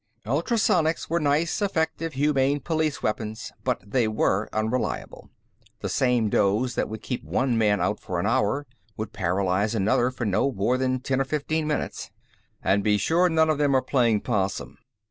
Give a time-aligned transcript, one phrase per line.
[0.25, 5.29] Ultrasonics were nice, effective, humane police weapons, but they were unreliable.
[5.81, 8.65] The same dose that would keep one man out for an hour
[8.97, 12.09] would paralyze another for no more than ten or fifteen minutes.
[12.63, 14.79] "And be sure none of them are playing 'possum."